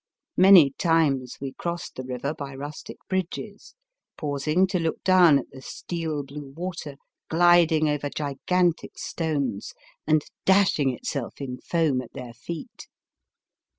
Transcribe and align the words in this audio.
Many 0.35 0.71
times 0.79 1.37
we 1.39 1.53
crossed 1.53 1.93
the 1.93 2.01
river 2.03 2.33
by 2.33 2.55
rustic 2.55 2.97
bridges, 3.07 3.75
pausing 4.17 4.65
to 4.65 4.79
look 4.79 5.03
down 5.03 5.37
at 5.37 5.51
the 5.51 5.61
steel 5.61 6.23
blue 6.23 6.49
water 6.57 6.95
gliding 7.29 7.87
over 7.87 8.09
gigantic 8.09 8.97
stones 8.97 9.75
and 10.07 10.23
dashing 10.43 10.89
itself 10.91 11.39
in 11.39 11.59
foam 11.59 12.01
at 12.01 12.13
their 12.13 12.33
feet. 12.33 12.87